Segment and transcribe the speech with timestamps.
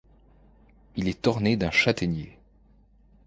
[0.95, 2.35] Il est orné d'un châtaignier.